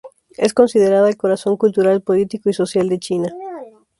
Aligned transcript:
Es 0.35 0.55
considerada 0.55 1.07
el 1.09 1.15
corazón 1.15 1.57
cultural, 1.57 2.01
político 2.01 2.49
y 2.49 2.53
social 2.53 2.89
de 2.89 2.97
China. 2.97 3.29